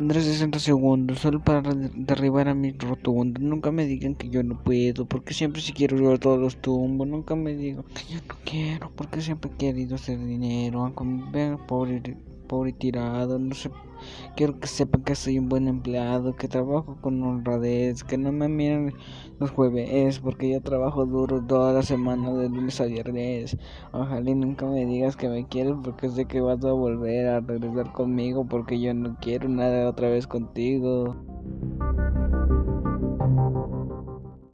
[0.00, 3.38] Tendré 60 segundos solo para derribar a mi rotundo.
[3.38, 7.06] Nunca me digan que yo no puedo, porque siempre si quiero yo todos los tumbos.
[7.06, 10.86] Nunca me digan que yo no quiero, porque siempre he querido hacer dinero.
[10.86, 12.16] Aunque me pobre,
[12.50, 13.70] pobre y tirado, no sé.
[14.34, 18.48] Quiero que sepan que soy un buen empleado, que trabajo con honradez, que no me
[18.48, 18.92] miren
[19.38, 23.56] los jueves, porque yo trabajo duro toda la semana, de lunes a viernes.
[23.92, 27.40] Ojalá y nunca me digas que me quieres, porque sé que vas a volver a
[27.40, 31.14] regresar conmigo, porque yo no quiero nada otra vez contigo.